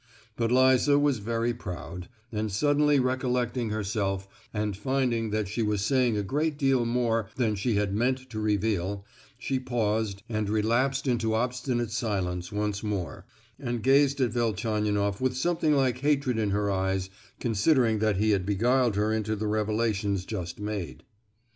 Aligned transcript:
But 0.35 0.51
Liza 0.51 0.97
was 0.97 1.19
very 1.19 1.53
proud, 1.53 2.09
and 2.31 2.51
suddenly 2.51 2.99
recollecting 2.99 3.69
herself 3.69 4.27
and 4.51 4.75
finding 4.75 5.29
that 5.29 5.47
she 5.47 5.61
was 5.61 5.85
saying 5.85 6.17
a 6.17 6.23
great 6.23 6.57
deal 6.57 6.85
more 6.87 7.29
than 7.35 7.53
she 7.53 7.75
had 7.75 7.93
meant 7.93 8.27
to 8.31 8.39
reveal, 8.39 9.05
she 9.37 9.59
paused, 9.59 10.23
and 10.27 10.49
relapsed 10.49 11.05
into 11.05 11.35
obstinate 11.35 11.91
silence 11.91 12.51
once 12.51 12.81
more, 12.81 13.27
and 13.59 13.83
gazed 13.83 14.19
at 14.19 14.31
Velchaninoff 14.33 15.21
with 15.21 15.37
something 15.37 15.75
like 15.75 15.99
hatred 15.99 16.39
in 16.39 16.49
her 16.49 16.71
eyes, 16.71 17.11
considering 17.39 17.99
that 17.99 18.17
he 18.17 18.31
had 18.31 18.43
beguiled 18.43 18.95
her 18.95 19.13
into 19.13 19.35
the 19.35 19.45
revelations 19.45 20.25
just 20.25 20.59
made. 20.59 21.03